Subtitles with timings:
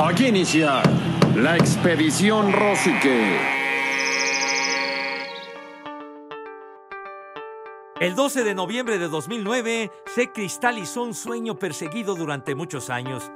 [0.00, 0.80] Aquí inicia
[1.34, 3.36] la expedición Rosique.
[7.98, 13.32] El 12 de noviembre de 2009 se cristalizó un sueño perseguido durante muchos años.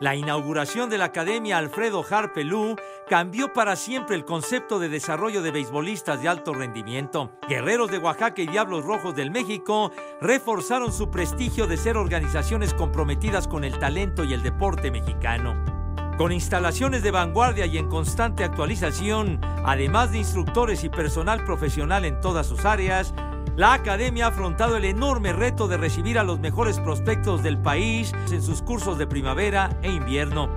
[0.00, 2.74] La inauguración de la Academia Alfredo Harpelú
[3.08, 7.30] cambió para siempre el concepto de desarrollo de beisbolistas de alto rendimiento.
[7.48, 13.46] Guerreros de Oaxaca y Diablos Rojos del México reforzaron su prestigio de ser organizaciones comprometidas
[13.46, 15.79] con el talento y el deporte mexicano.
[16.20, 22.20] Con instalaciones de vanguardia y en constante actualización, además de instructores y personal profesional en
[22.20, 23.14] todas sus áreas,
[23.56, 28.12] la academia ha afrontado el enorme reto de recibir a los mejores prospectos del país
[28.30, 30.50] en sus cursos de primavera e invierno.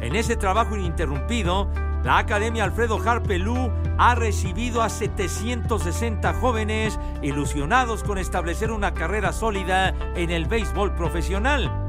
[0.00, 1.68] En ese trabajo ininterrumpido,
[2.04, 9.88] la Academia Alfredo Harpelú ha recibido a 760 jóvenes ilusionados con establecer una carrera sólida
[10.14, 11.83] en el béisbol profesional.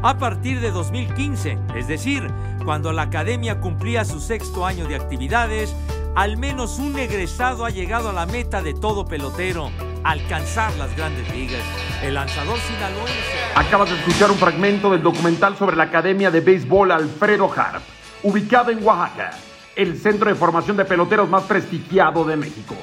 [0.00, 2.30] A partir de 2015, es decir,
[2.64, 5.74] cuando la academia cumplía su sexto año de actividades,
[6.14, 9.72] al menos un egresado ha llegado a la meta de todo pelotero,
[10.04, 11.62] alcanzar las grandes ligas.
[12.00, 13.12] El lanzador sinaloense.
[13.56, 17.82] Acabas de escuchar un fragmento del documental sobre la Academia de Béisbol Alfredo Harp,
[18.22, 19.32] ubicada en Oaxaca,
[19.74, 22.76] el centro de formación de peloteros más prestigiado de México.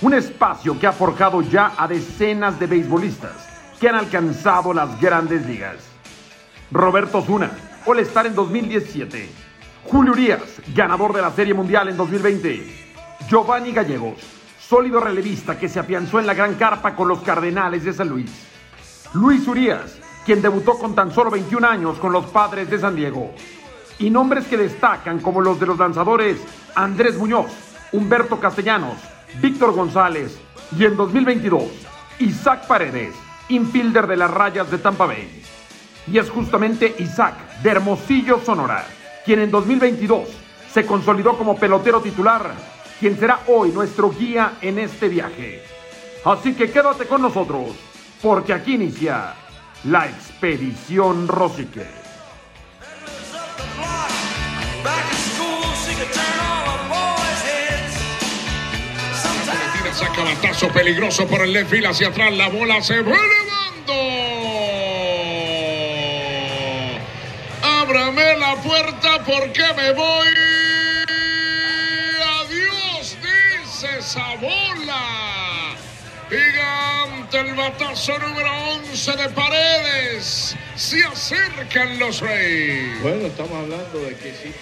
[0.00, 3.48] Un espacio que ha forjado ya a decenas de beisbolistas
[3.78, 5.91] que han alcanzado las grandes ligas.
[6.72, 7.50] Roberto Zuna,
[7.84, 9.28] All-Star en 2017.
[9.84, 10.40] Julio Urias,
[10.74, 12.86] ganador de la Serie Mundial en 2020.
[13.28, 14.18] Giovanni Gallegos,
[14.58, 18.30] sólido relevista que se afianzó en la gran carpa con los Cardenales de San Luis.
[19.12, 23.34] Luis Urias, quien debutó con tan solo 21 años con los Padres de San Diego.
[23.98, 26.38] Y nombres que destacan como los de los lanzadores
[26.74, 27.52] Andrés Muñoz,
[27.92, 28.96] Humberto Castellanos,
[29.42, 30.40] Víctor González
[30.78, 31.64] y en 2022
[32.18, 33.14] Isaac Paredes,
[33.50, 35.41] infielder de las rayas de Tampa Bay.
[36.06, 38.84] Y es justamente Isaac de Hermosillo, Sonora
[39.24, 40.28] quien en 2022
[40.72, 42.52] se consolidó como pelotero titular,
[42.98, 45.62] quien será hoy nuestro guía en este viaje.
[46.24, 47.70] Así que quédate con nosotros,
[48.22, 49.34] porque aquí inicia
[49.84, 52.02] la expedición Rosique.
[59.92, 63.41] Saca peligroso por el left hacia atrás, la bola se va
[67.92, 70.28] ábrame la puerta porque me voy.
[72.40, 75.76] Adiós, dice esa bola.
[76.30, 78.50] Gigante el batazo número
[78.88, 80.56] 11 de Paredes.
[80.74, 83.02] Se acercan los Reyes.
[83.02, 84.54] Bueno, estamos hablando de que sí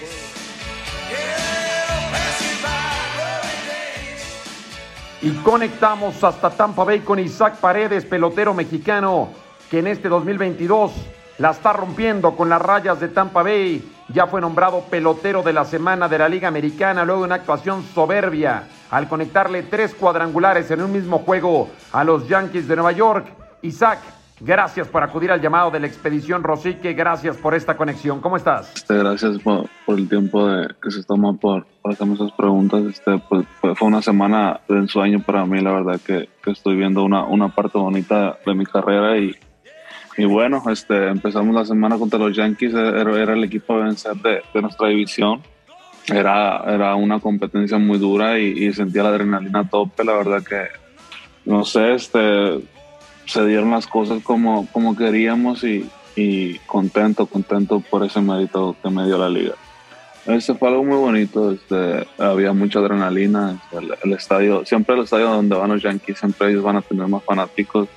[5.22, 9.30] Y conectamos hasta Tampa Bay con Isaac Paredes, pelotero mexicano,
[9.70, 10.92] que en este 2022
[11.40, 13.82] la está rompiendo con las rayas de Tampa Bay.
[14.12, 17.82] Ya fue nombrado pelotero de la semana de la Liga Americana luego de una actuación
[17.82, 23.26] soberbia al conectarle tres cuadrangulares en un mismo juego a los Yankees de Nueva York.
[23.62, 24.00] Isaac,
[24.38, 26.92] gracias por acudir al llamado de la expedición Rosique.
[26.92, 28.20] Gracias por esta conexión.
[28.20, 28.76] ¿Cómo estás?
[28.76, 30.46] Este, gracias por, el tiempo
[30.82, 32.82] que se toma por, hacerme esas preguntas.
[32.82, 33.46] Este, pues,
[33.78, 37.78] fue una semana de ensueño para mí, la verdad que, estoy viendo una, una parte
[37.78, 39.34] bonita de mi carrera y
[40.20, 44.42] y bueno, este, empezamos la semana contra los Yankees, era, el equipo a vencer de,
[44.60, 45.40] nuestra división.
[46.08, 50.04] Era, era una competencia muy dura y, sentía la adrenalina a tope.
[50.04, 50.66] La verdad que,
[51.46, 52.60] no sé, este,
[53.24, 58.90] se dieron las cosas como, como queríamos y, y contento, contento por ese mérito que
[58.90, 59.54] me dio la liga.
[60.26, 65.56] Este fue algo muy bonito, este, había mucha adrenalina, el, estadio, siempre el estadio donde
[65.56, 67.88] van los Yankees, siempre ellos van a tener más fanáticos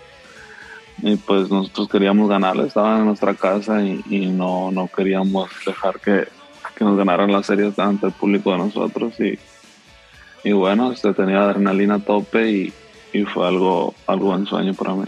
[1.03, 6.29] y pues nosotros queríamos ganarle, estaban en nuestra casa y, no, no queríamos dejar que,
[6.77, 9.37] que, nos ganaran la serie ante el público de nosotros y,
[10.45, 12.73] y bueno, este, tenía adrenalina a tope y,
[13.11, 15.03] y, fue algo, algo en sueño para mí.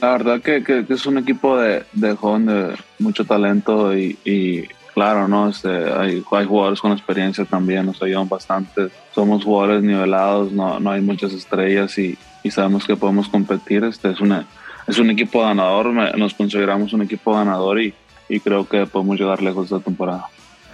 [0.00, 5.28] La verdad que, que, es un equipo de, de joven de mucho talento y, claro,
[5.28, 5.50] ¿no?
[5.50, 8.88] Este, hay, jugadores con experiencia también, nos ayudan bastante.
[9.14, 13.84] Somos jugadores nivelados, no, no hay muchas estrellas y, y sabemos que podemos competir.
[13.84, 14.20] Este es
[14.90, 15.86] es un equipo ganador,
[16.18, 17.94] nos consideramos un equipo ganador y,
[18.28, 20.28] y creo que podemos llegar lejos esta temporada.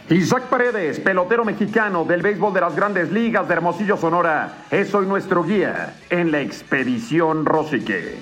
[0.09, 5.05] Isaac Paredes, pelotero mexicano del béisbol de las grandes ligas de Hermosillo, Sonora, es hoy
[5.07, 8.17] nuestro guía en la expedición Rosique.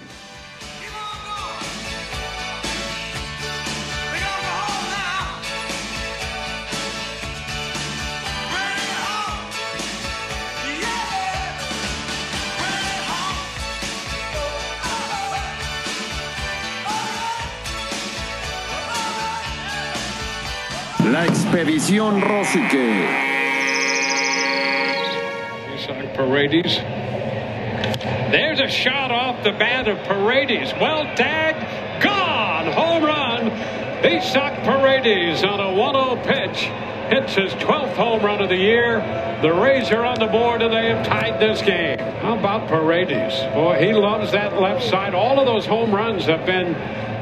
[21.24, 23.08] Expedición Rosique.
[25.72, 26.76] Isaac Paredes.
[28.30, 30.74] There's a shot off the bat of Paredes.
[30.78, 32.02] Well tagged.
[32.02, 32.66] Gone.
[32.72, 33.50] Home run.
[34.04, 36.70] Isaac Paredes on a 1 0 pitch.
[37.08, 38.98] Hits his 12th home run of the year.
[39.40, 41.98] The Rays are on the board and they have tied this game.
[42.20, 43.34] How about Paredes?
[43.54, 45.14] Boy, he loves that left side.
[45.14, 46.76] All of those home runs have been,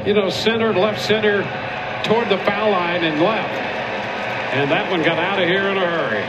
[0.05, 1.43] you know, centered, left center,
[2.03, 3.72] toward the foul line and left.
[4.53, 6.21] And that one got out of here in a hurry.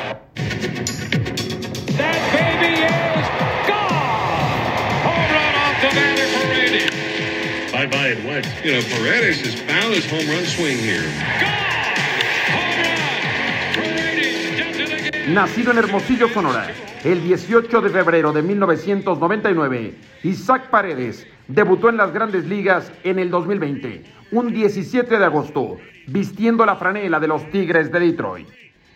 [1.99, 3.29] That baby is
[3.69, 3.93] gone!
[5.05, 7.71] Home run off the bat of Paredes.
[7.71, 8.49] Bye bye and what?
[8.65, 11.05] You know, Paredes has found his home run swing here.
[11.39, 11.54] Gone!
[15.29, 16.67] Nacido en Hermosillo, Sonora,
[17.03, 23.31] el 18 de febrero de 1999, Isaac Paredes debutó en las grandes ligas en el
[23.31, 25.79] 2020, un 17 de agosto,
[26.09, 28.47] vistiendo la franela de los Tigres de Detroit.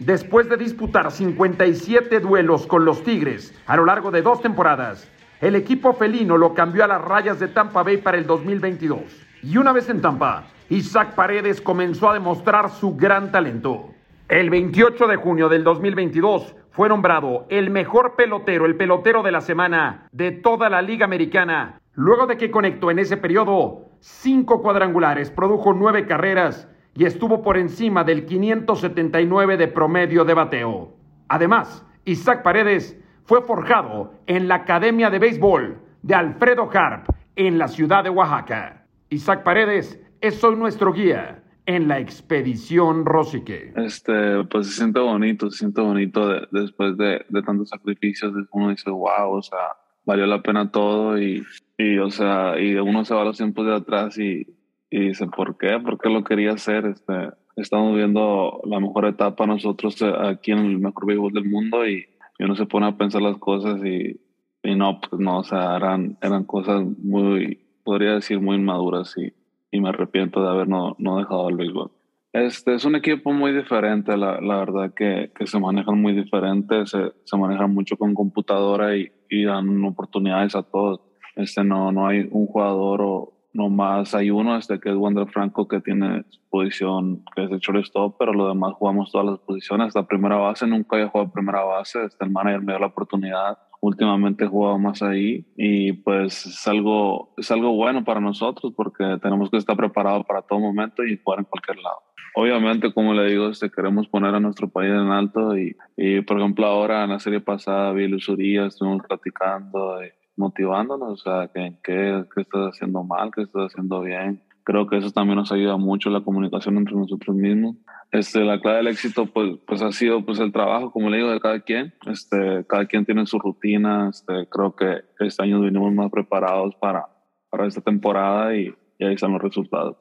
[0.01, 5.11] Después de disputar 57 duelos con los Tigres a lo largo de dos temporadas,
[5.41, 9.01] el equipo felino lo cambió a las rayas de Tampa Bay para el 2022.
[9.43, 13.95] Y una vez en Tampa, Isaac Paredes comenzó a demostrar su gran talento.
[14.29, 19.41] El 28 de junio del 2022 fue nombrado el mejor pelotero, el pelotero de la
[19.41, 25.31] semana de toda la Liga Americana, luego de que conectó en ese periodo cinco cuadrangulares,
[25.31, 30.93] produjo nueve carreras y estuvo por encima del 579 de promedio de bateo.
[31.29, 37.67] Además, Isaac Paredes fue forjado en la Academia de Béisbol de Alfredo Harp en la
[37.67, 38.85] ciudad de Oaxaca.
[39.09, 43.75] Isaac Paredes es hoy nuestro guía en la expedición Rosique.
[43.77, 48.33] Este, pues se siente bonito, se siente bonito de- después de, tantos sacrificios.
[48.53, 49.59] Uno dice, wow, o sea,
[50.07, 51.45] valió la pena todo y,
[51.77, 54.47] y, o sea, y uno se va a los tiempos de atrás y,
[54.91, 55.79] dice, ¿por qué?
[55.79, 56.87] ¿Por qué lo quería hacer?
[56.87, 61.87] Este, estamos viendo la mejor etapa nosotros eh, aquí en el mejor béisbol del mundo
[61.87, 62.07] y,
[62.39, 64.19] y uno se pone a pensar las cosas y,
[64.63, 69.35] y no, pues no, o sea, eran, eran cosas muy, podría decir, muy inmaduras y,
[69.71, 71.91] y me arrepiento de haber no, no dejado el béisbol.
[72.33, 76.91] Este es un equipo muy diferente, la, la verdad que, que se manejan muy diferentes,
[76.91, 81.01] se, se manejan mucho con computadora y, y dan oportunidades a todos.
[81.37, 85.27] Este no, no hay un jugador o no más, hay uno este que es Wander
[85.29, 89.89] Franco que tiene posición que es el shortstop, pero lo demás jugamos todas las posiciones.
[89.89, 93.59] Hasta primera base nunca había jugado primera base, este el manager me dio la oportunidad
[93.81, 99.19] últimamente he jugado más ahí y pues es algo, es algo bueno para nosotros porque
[99.23, 101.99] tenemos que estar preparados para todo momento y jugar en cualquier lado.
[102.35, 106.39] Obviamente, como le digo, este, queremos poner a nuestro país en alto y, y por
[106.39, 111.49] ejemplo ahora en la serie pasada vi Luis Urias, estuvimos platicando y motivándonos, o sea,
[111.49, 114.43] que, que, que estás haciendo mal, que estás haciendo bien.
[114.65, 117.77] Creo que eso también nos ayuda mucho la comunicación entre nosotros mismos.
[118.11, 121.31] Este, la clave del éxito pues, pues ha sido pues el trabajo, como le digo,
[121.31, 121.95] de cada quien.
[122.07, 124.11] Este, cada quien tiene su rutina.
[124.11, 127.07] Este, creo que este año vinimos más preparados para,
[127.51, 129.97] para esta temporada y, y ahí están los resultados.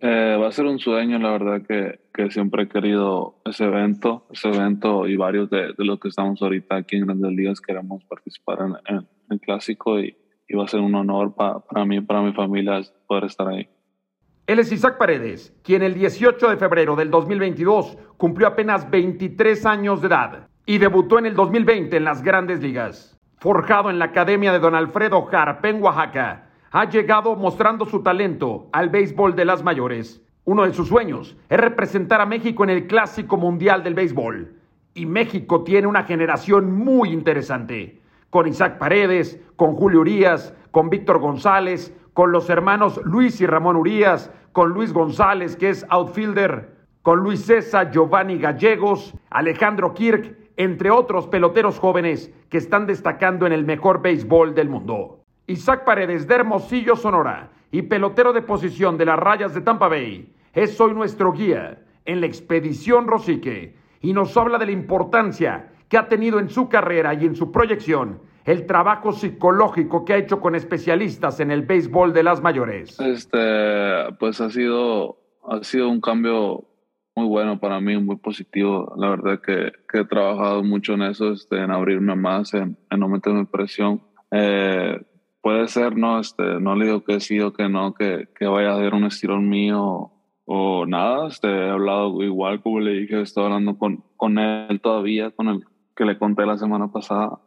[0.00, 4.26] Eh, va a ser un sueño, la verdad que, que siempre he querido ese evento,
[4.30, 8.04] ese evento y varios de, de los que estamos ahorita aquí en Grandes Ligas queremos
[8.04, 10.16] participar en, en, el clásico y,
[10.48, 13.68] y, va a ser un honor pa, para mí para mi familia poder estar ahí.
[14.46, 20.02] Él es Isaac Paredes, quien el 18 de febrero del 2022 cumplió apenas 23 años
[20.02, 23.18] de edad y debutó en el 2020 en las grandes ligas.
[23.38, 28.68] Forjado en la Academia de Don Alfredo Harp en Oaxaca, ha llegado mostrando su talento
[28.72, 30.22] al béisbol de las mayores.
[30.44, 34.56] Uno de sus sueños es representar a México en el Clásico Mundial del Béisbol.
[34.92, 38.02] Y México tiene una generación muy interesante,
[38.34, 43.76] con Isaac Paredes, con Julio Urias, con Víctor González, con los hermanos Luis y Ramón
[43.76, 50.90] Urias, con Luis González, que es outfielder, con Luis César, Giovanni Gallegos, Alejandro Kirk, entre
[50.90, 55.20] otros peloteros jóvenes que están destacando en el mejor béisbol del mundo.
[55.46, 60.34] Isaac Paredes de Hermosillo, Sonora, y pelotero de posición de las rayas de Tampa Bay,
[60.52, 65.98] es hoy nuestro guía en la expedición Rosique y nos habla de la importancia que
[65.98, 70.40] ha tenido en su carrera y en su proyección el trabajo psicológico que ha hecho
[70.40, 73.00] con especialistas en el béisbol de las mayores.
[73.00, 76.64] Este, pues ha sido, ha sido un cambio
[77.16, 78.92] muy bueno para mí, muy positivo.
[78.98, 83.00] La verdad que, que he trabajado mucho en eso, este, en abrirme más, en, en
[83.00, 84.02] no meterme presión.
[84.30, 85.00] Eh,
[85.40, 86.20] puede ser, ¿no?
[86.20, 89.04] Este, no le digo que sí o que no, que, que vaya a haber un
[89.04, 90.10] estirón mío
[90.44, 91.28] o nada.
[91.28, 95.64] Este, he hablado igual, como le dije, estoy hablando con, con él todavía, con el
[95.96, 97.38] que le conté la semana pasada.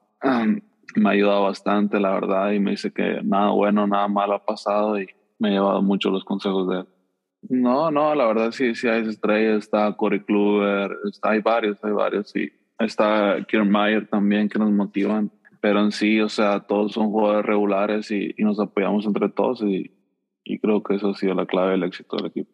[0.95, 4.45] me ha ayudado bastante, la verdad, y me dice que nada bueno, nada malo ha
[4.45, 5.07] pasado y
[5.39, 6.87] me ha llevado mucho los consejos de él.
[7.49, 11.91] No, no, la verdad sí, sí hay estrellas, está Corey Kluber, está, hay varios, hay
[11.91, 12.51] varios, sí.
[12.79, 18.11] Está Kiermaier también que nos motivan, pero en sí, o sea, todos son jugadores regulares
[18.11, 19.91] y, y nos apoyamos entre todos y,
[20.43, 22.51] y, creo que eso ha sido la clave del éxito del equipo.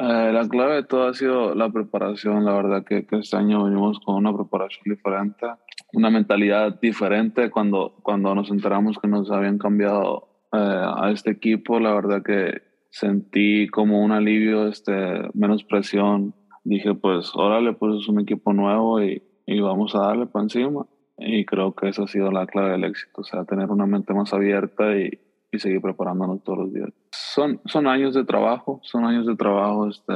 [0.00, 3.98] Eh, la clave de todo ha sido la preparación, la verdad que, este año venimos
[3.98, 5.44] con una preparación diferente,
[5.92, 11.80] una mentalidad diferente cuando, cuando nos enteramos que nos habían cambiado eh, a este equipo,
[11.80, 14.92] la verdad que sentí como un alivio, este,
[15.34, 16.32] menos presión.
[16.62, 20.86] Dije, pues, órale, pues es un equipo nuevo y, y vamos a darle para encima.
[21.16, 24.14] Y creo que esa ha sido la clave del éxito, o sea, tener una mente
[24.14, 25.18] más abierta y,
[25.50, 26.90] y seguir preparándonos todos los días.
[27.10, 29.88] Son, son años de trabajo, son años de trabajo.
[29.88, 30.12] Este,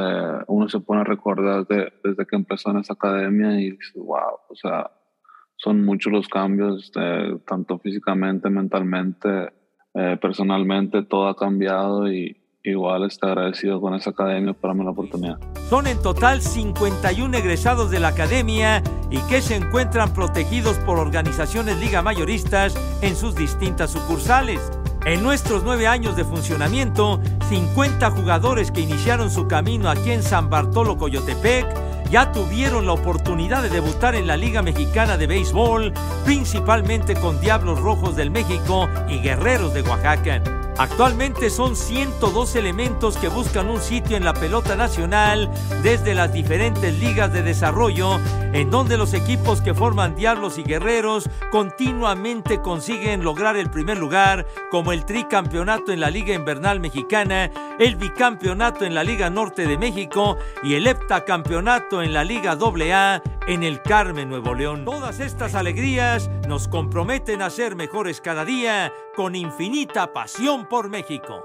[0.46, 4.38] uno se pone a recordar de, desde que empezó en esa academia y dice, wow,
[4.48, 4.90] o sea,
[5.56, 9.52] son muchos los cambios, este, tanto físicamente, mentalmente,
[9.94, 14.90] eh, personalmente, todo ha cambiado y, igual está agradecido con esa academia por darme la
[14.90, 15.38] oportunidad.
[15.68, 21.78] Son en total 51 egresados de la academia y que se encuentran protegidos por organizaciones
[21.80, 24.60] liga mayoristas en sus distintas sucursales.
[25.04, 30.48] En nuestros nueve años de funcionamiento, 50 jugadores que iniciaron su camino aquí en San
[30.48, 31.66] Bartolo Coyotepec
[32.08, 35.92] ya tuvieron la oportunidad de debutar en la Liga Mexicana de Béisbol,
[36.24, 40.61] principalmente con Diablos Rojos del México y Guerreros de Oaxaca.
[40.78, 45.50] Actualmente son 102 elementos que buscan un sitio en la pelota nacional
[45.82, 48.18] desde las diferentes ligas de desarrollo,
[48.52, 54.46] en donde los equipos que forman Diablos y Guerreros continuamente consiguen lograr el primer lugar,
[54.70, 59.76] como el tricampeonato en la Liga Invernal Mexicana, el bicampeonato en la Liga Norte de
[59.76, 64.84] México y el heptacampeonato en la Liga AA en el Carmen, Nuevo León.
[64.84, 71.44] Todas estas alegrías nos comprometen a ser mejores cada día con infinita pasión por México.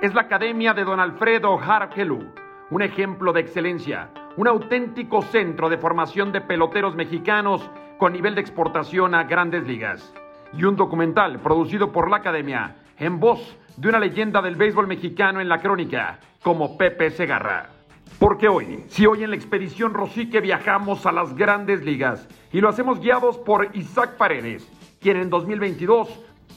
[0.00, 2.32] Es la Academia de Don Alfredo Harpelú,
[2.70, 8.40] un ejemplo de excelencia, un auténtico centro de formación de peloteros mexicanos con nivel de
[8.40, 10.12] exportación a grandes ligas.
[10.52, 15.40] Y un documental producido por la Academia en voz de una leyenda del béisbol mexicano
[15.40, 17.73] en la crónica, como Pepe Segarra.
[18.18, 22.68] Porque hoy, si hoy en la expedición Rosique viajamos a las grandes ligas y lo
[22.68, 26.08] hacemos guiados por Isaac Paredes, quien en 2022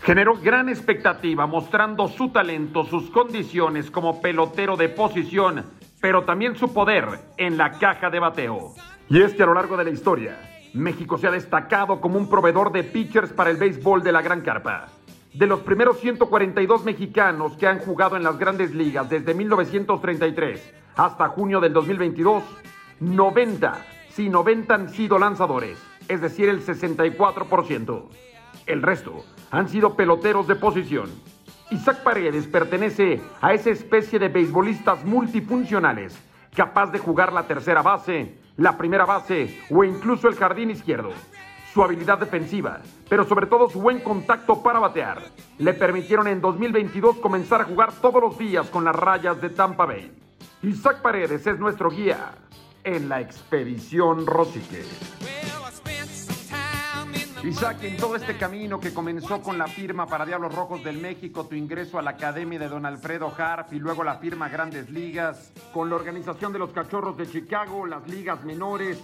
[0.02, 5.66] generó gran expectativa mostrando su talento, sus condiciones como pelotero de posición,
[6.00, 7.06] pero también su poder
[7.38, 8.74] en la caja de bateo.
[9.10, 10.38] Y es que a lo largo de la historia,
[10.74, 14.42] México se ha destacado como un proveedor de pitchers para el béisbol de la Gran
[14.42, 14.90] Carpa.
[15.38, 21.28] De los primeros 142 mexicanos que han jugado en las grandes ligas desde 1933 hasta
[21.28, 22.42] junio del 2022,
[23.02, 25.78] 90, sí, 90 han sido lanzadores,
[26.08, 28.04] es decir, el 64%.
[28.66, 31.12] El resto han sido peloteros de posición.
[31.70, 36.18] Isaac Paredes pertenece a esa especie de beisbolistas multifuncionales,
[36.56, 41.12] capaz de jugar la tercera base, la primera base o incluso el jardín izquierdo.
[41.78, 45.22] Su habilidad defensiva, pero sobre todo su buen contacto para batear,
[45.60, 49.86] le permitieron en 2022 comenzar a jugar todos los días con las rayas de Tampa
[49.86, 50.12] Bay.
[50.64, 52.32] Isaac Paredes es nuestro guía
[52.84, 54.82] en la expedición Rosique.
[57.44, 61.46] Isaac, en todo este camino que comenzó con la firma para Diablos Rojos del México,
[61.46, 65.54] tu ingreso a la Academia de Don Alfredo Harp y luego la firma Grandes Ligas,
[65.76, 69.00] con la organización de los Cachorros de Chicago, las ligas menores,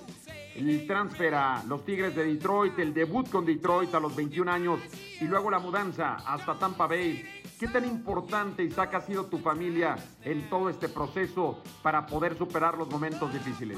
[0.56, 4.80] el transfer a los Tigres de Detroit, el debut con Detroit a los 21 años
[5.20, 7.24] y luego la mudanza hasta Tampa Bay.
[7.60, 12.78] ¿Qué tan importante, Isaac, ha sido tu familia en todo este proceso para poder superar
[12.78, 13.78] los momentos difíciles?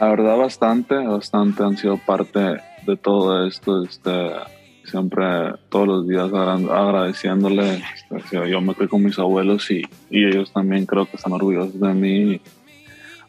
[0.00, 2.38] La verdad, bastante, bastante han sido parte
[2.86, 3.84] de todo esto.
[3.84, 4.30] Este,
[4.84, 5.24] siempre,
[5.68, 7.82] todos los días agradeciéndole.
[8.10, 11.78] Este, yo me quedé con mis abuelos y, y, ellos también creo que están orgullosos
[11.78, 12.40] de mí.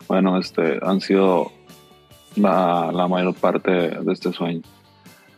[0.07, 1.51] Bueno, este, han sido
[2.35, 4.61] la, la mayor parte de este sueño.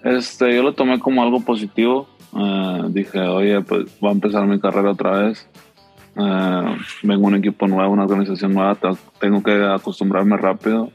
[0.04, 2.08] Este, yo lo tomé como algo positivo.
[2.32, 5.48] Uh, dije, oye, pues voy a empezar mi carrera otra vez.
[6.16, 8.78] Uh, vengo un equipo nuevo, una organización nueva,
[9.20, 10.92] tengo que acostumbrarme rápido.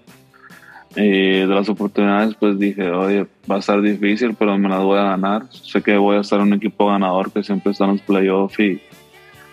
[0.95, 4.99] Y de las oportunidades, pues dije, oye, va a estar difícil, pero me las voy
[4.99, 5.47] a ganar.
[5.51, 8.59] Sé que voy a estar en un equipo ganador que siempre está en los playoffs
[8.61, 8.81] y,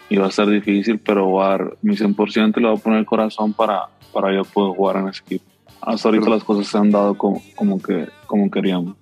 [0.10, 2.82] y va a ser difícil, pero voy a dar mi 100% y le voy a
[2.82, 5.53] poner el corazón para, para yo poder jugar en ese equipo.
[5.86, 7.42] Hasta ahorita las cosas se han dado como,
[7.82, 8.96] que, como queríamos.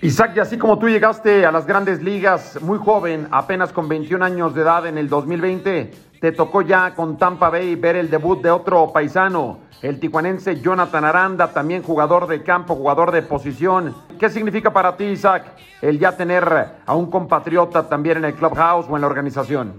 [0.00, 4.24] Isaac, y así como tú llegaste a las grandes ligas muy joven, apenas con 21
[4.24, 5.90] años de edad en el 2020,
[6.20, 11.04] te tocó ya con Tampa Bay ver el debut de otro paisano, el tijuanense Jonathan
[11.04, 13.94] Aranda, también jugador de campo, jugador de posición.
[14.20, 15.44] ¿Qué significa para ti, Isaac,
[15.82, 19.74] el ya tener a un compatriota también en el clubhouse o en la organización?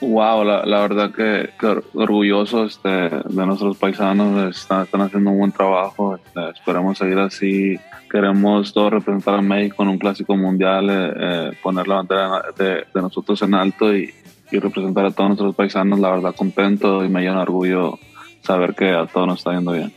[0.00, 1.50] Wow, la, verdad que,
[1.94, 7.78] orgulloso este, de nuestros paisanos, están, están haciendo un buen trabajo, este, esperemos seguir así
[8.08, 12.84] queremos todos representar a México en un clásico mundial, eh, eh, poner la bandera de,
[12.94, 14.12] nosotros en alto y,
[14.50, 15.98] representar a todos nuestros paisanos.
[15.98, 17.98] La verdad, contento y me llena orgullo
[18.40, 19.92] saber que a todos nos está yendo bien.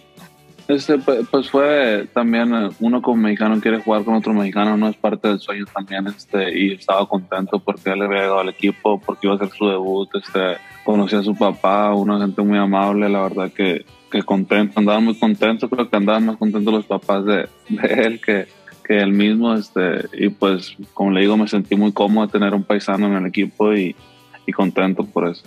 [0.71, 4.95] Este, pues fue también eh, uno como mexicano quiere jugar con otro mexicano, no es
[4.95, 9.27] parte del sueño también, este, y estaba contento porque él había llegado al equipo, porque
[9.27, 13.23] iba a hacer su debut, este, conocí a su papá, una gente muy amable, la
[13.23, 17.47] verdad que que contento, andaba muy contento, creo que andaban más contentos los papás de,
[17.83, 18.45] él que,
[18.83, 22.63] que él mismo, este, y pues como le digo, me sentí muy cómodo tener un
[22.63, 23.95] paisano en el equipo y
[24.53, 25.43] contento por eso.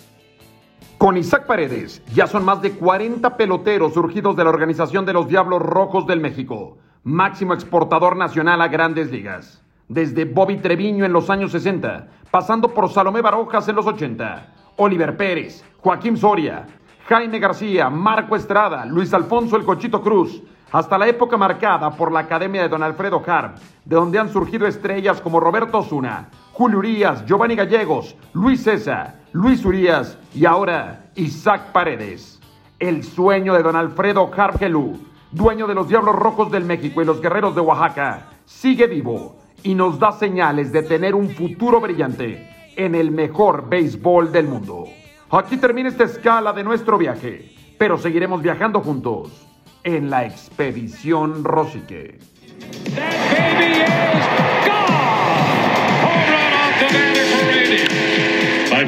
[1.05, 5.29] Con Isaac Paredes, ya son más de 40 peloteros surgidos de la organización de los
[5.29, 9.63] Diablos Rojos del México, máximo exportador nacional a grandes ligas.
[9.87, 14.47] Desde Bobby Treviño en los años 60, pasando por Salomé Barojas en los 80,
[14.77, 16.65] Oliver Pérez, Joaquín Soria,
[17.07, 20.43] Jaime García, Marco Estrada, Luis Alfonso El Cochito Cruz,
[20.73, 24.67] hasta la época marcada por la Academia de Don Alfredo Harp, de donde han surgido
[24.67, 31.73] estrellas como Roberto Osuna, Julio Urias, Giovanni Gallegos, Luis César, Luis Urias y ahora Isaac
[31.73, 32.39] Paredes.
[32.79, 34.97] El sueño de Don Alfredo Harp Gelú,
[35.33, 39.35] dueño de los Diablos Rojos del México y los Guerreros de Oaxaca, sigue vivo
[39.65, 44.85] y nos da señales de tener un futuro brillante en el mejor béisbol del mundo.
[45.31, 49.45] Aquí termina esta escala de nuestro viaje, pero seguiremos viajando juntos
[49.83, 52.21] en la expedición Rosique.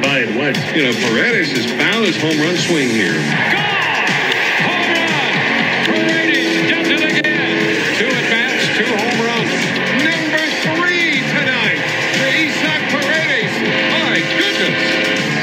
[0.01, 0.57] fly by it went.
[0.75, 3.13] You know, Paredes is found his home run swing here.
[4.65, 5.33] Home run!
[5.85, 7.75] Paredes does it again.
[7.97, 9.51] Two at bats, two home runs.
[10.03, 11.81] Number three tonight
[12.17, 13.55] for Paredes.
[14.03, 14.79] My goodness.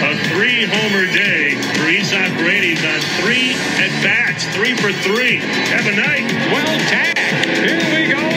[0.03, 5.38] A three homer day for Paredes on three at bats, three for three.
[5.73, 6.31] Have a night.
[6.53, 7.19] Well tagged.
[7.64, 8.34] Here we go.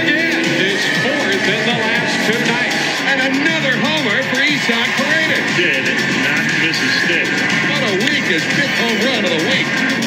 [8.37, 10.06] His fifth home run of the week.